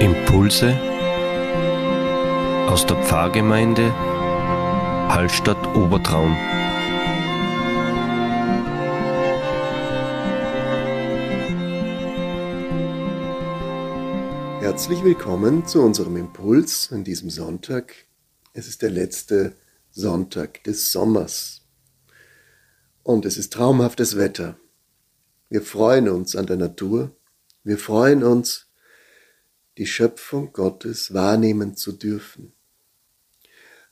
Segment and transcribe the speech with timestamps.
[0.00, 0.78] Impulse
[2.68, 3.90] aus der Pfarrgemeinde
[5.08, 6.34] Hallstatt Obertraum.
[14.60, 17.94] Herzlich willkommen zu unserem Impuls an diesem Sonntag.
[18.52, 19.56] Es ist der letzte
[19.90, 21.62] Sonntag des Sommers.
[23.02, 24.58] Und es ist traumhaftes Wetter.
[25.48, 27.16] Wir freuen uns an der Natur.
[27.64, 28.65] Wir freuen uns,
[29.78, 32.52] die Schöpfung Gottes wahrnehmen zu dürfen.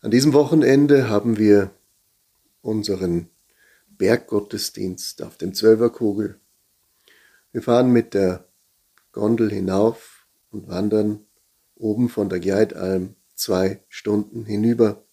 [0.00, 1.70] An diesem Wochenende haben wir
[2.62, 3.28] unseren
[3.88, 6.38] Berggottesdienst auf dem Zwölferkugel.
[7.52, 8.46] Wir fahren mit der
[9.12, 11.24] Gondel hinauf und wandern
[11.76, 15.04] oben von der Geitalm zwei Stunden hinüber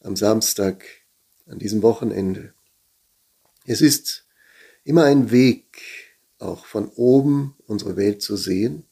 [0.00, 0.84] am Samstag,
[1.46, 2.52] an diesem Wochenende.
[3.66, 4.26] Es ist
[4.84, 5.80] immer ein Weg,
[6.38, 8.84] auch von oben unsere Welt zu sehen,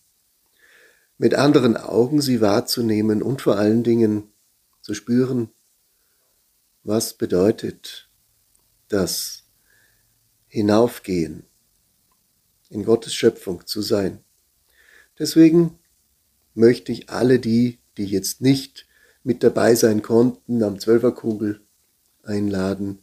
[1.21, 4.33] mit anderen Augen sie wahrzunehmen und vor allen Dingen
[4.81, 5.51] zu spüren,
[6.83, 8.09] was bedeutet
[8.89, 9.43] das
[10.49, 11.43] Hinaufgehen,
[12.71, 14.21] in Gottes Schöpfung zu sein.
[15.19, 15.79] Deswegen
[16.55, 18.87] möchte ich alle die, die jetzt nicht
[19.23, 21.61] mit dabei sein konnten, am Zwölferkugel
[22.23, 23.01] einladen,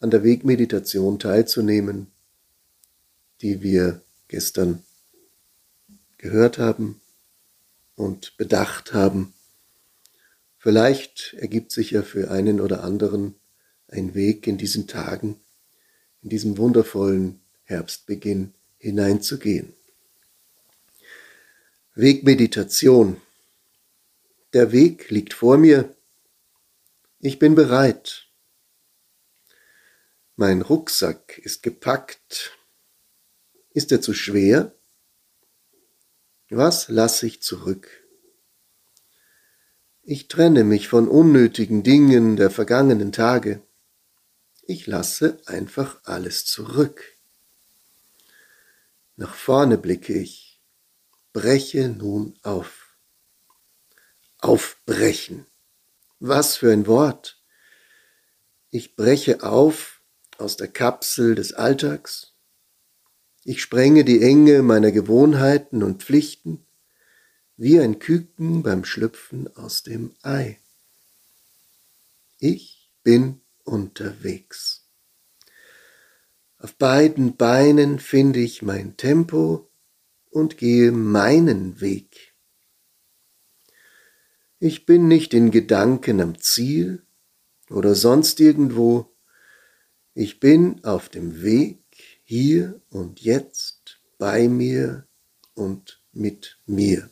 [0.00, 2.06] an der Wegmeditation teilzunehmen,
[3.42, 4.82] die wir gestern
[6.16, 7.02] gehört haben
[7.98, 9.34] und bedacht haben.
[10.56, 13.34] Vielleicht ergibt sich ja für einen oder anderen
[13.88, 15.40] ein Weg in diesen Tagen,
[16.22, 19.72] in diesem wundervollen Herbstbeginn hineinzugehen.
[21.94, 23.20] Wegmeditation
[24.52, 25.94] der Weg liegt vor mir.
[27.18, 28.28] Ich bin bereit.
[30.36, 32.56] Mein Rucksack ist gepackt.
[33.74, 34.77] Ist er zu schwer?
[36.50, 37.88] Was lasse ich zurück?
[40.02, 43.62] Ich trenne mich von unnötigen Dingen der vergangenen Tage.
[44.62, 47.02] Ich lasse einfach alles zurück.
[49.16, 50.60] Nach vorne blicke ich,
[51.32, 52.88] breche nun auf
[54.40, 55.46] aufbrechen.
[56.20, 57.40] Was für ein Wort.
[58.70, 60.00] Ich breche auf
[60.36, 62.34] aus der Kapsel des Alltags.
[63.50, 66.66] Ich sprenge die Enge meiner Gewohnheiten und Pflichten
[67.56, 70.58] wie ein Küken beim Schlüpfen aus dem Ei.
[72.38, 74.86] Ich bin unterwegs.
[76.58, 79.70] Auf beiden Beinen finde ich mein Tempo
[80.28, 82.34] und gehe meinen Weg.
[84.58, 87.02] Ich bin nicht in Gedanken am Ziel
[87.70, 89.10] oder sonst irgendwo.
[90.12, 91.87] Ich bin auf dem Weg
[92.30, 95.06] hier und jetzt bei mir
[95.54, 97.08] und mit mir.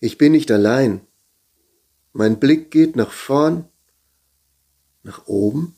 [0.00, 1.06] Ich bin nicht allein.
[2.12, 3.68] Mein Blick geht nach vorn,
[5.04, 5.76] nach oben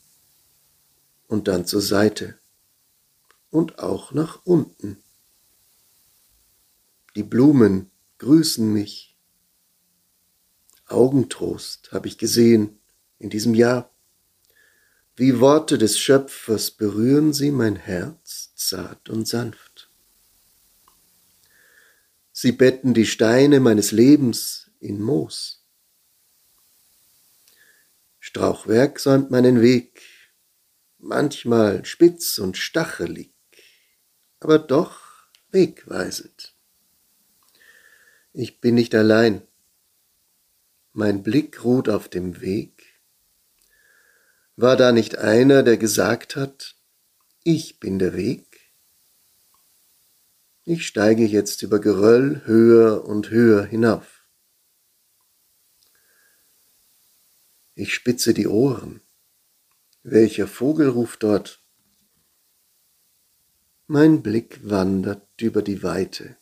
[1.26, 2.38] und dann zur Seite
[3.50, 4.96] und auch nach unten.
[7.16, 9.14] Die Blumen grüßen mich.
[10.86, 12.80] Augentrost habe ich gesehen
[13.18, 13.91] in diesem Jahr.
[15.14, 19.90] Wie Worte des Schöpfers berühren sie mein Herz zart und sanft.
[22.32, 25.66] Sie betten die Steine meines Lebens in Moos.
[28.20, 30.00] Strauchwerk säumt meinen Weg,
[30.98, 33.34] manchmal spitz und stachelig,
[34.40, 34.98] aber doch
[35.50, 36.54] wegweisend.
[38.32, 39.42] Ich bin nicht allein.
[40.94, 42.71] Mein Blick ruht auf dem Weg.
[44.56, 46.76] War da nicht einer, der gesagt hat,
[47.42, 48.70] ich bin der Weg?
[50.64, 54.24] Ich steige jetzt über Geröll höher und höher hinauf.
[57.74, 59.00] Ich spitze die Ohren.
[60.02, 61.64] Welcher Vogel ruft dort?
[63.86, 66.36] Mein Blick wandert über die Weite.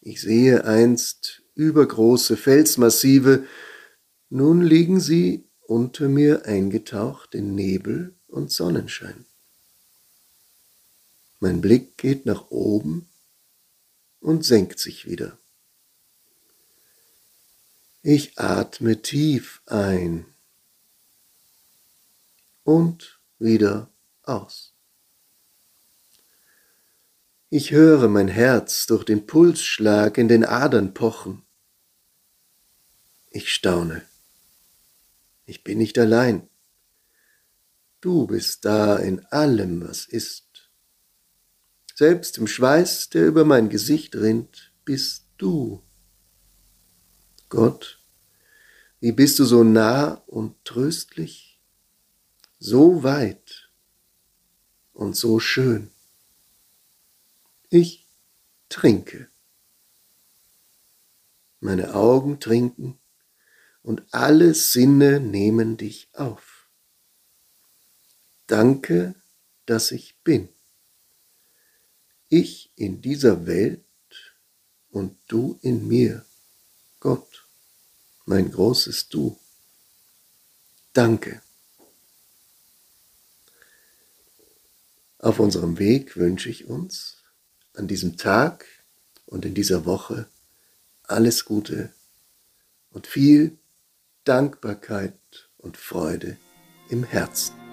[0.00, 3.46] Ich sehe einst übergroße Felsmassive,
[4.28, 9.26] nun liegen sie unter mir eingetaucht in Nebel und Sonnenschein.
[11.40, 13.08] Mein Blick geht nach oben
[14.20, 15.38] und senkt sich wieder.
[18.02, 20.26] Ich atme tief ein
[22.62, 23.90] und wieder
[24.22, 24.72] aus.
[27.50, 31.42] Ich höre mein Herz durch den Pulsschlag in den Adern pochen.
[33.30, 34.02] Ich staune.
[35.46, 36.48] Ich bin nicht allein.
[38.00, 40.70] Du bist da in allem, was ist.
[41.94, 45.82] Selbst im Schweiß, der über mein Gesicht rinnt, bist du.
[47.48, 48.02] Gott,
[49.00, 51.60] wie bist du so nah und tröstlich,
[52.58, 53.70] so weit
[54.92, 55.92] und so schön.
[57.70, 58.06] Ich
[58.68, 59.28] trinke.
[61.60, 62.98] Meine Augen trinken
[63.86, 66.66] und alle Sinne nehmen dich auf.
[68.48, 69.14] Danke,
[69.64, 70.48] dass ich bin.
[72.28, 73.84] Ich in dieser Welt
[74.90, 76.26] und du in mir,
[76.98, 77.46] Gott
[78.24, 79.38] mein großes Du.
[80.92, 81.40] Danke.
[85.20, 87.18] Auf unserem Weg wünsche ich uns
[87.74, 88.66] an diesem Tag
[89.26, 90.28] und in dieser Woche
[91.04, 91.94] alles Gute
[92.90, 93.56] und viel
[94.26, 96.36] Dankbarkeit und Freude
[96.90, 97.65] im Herzen.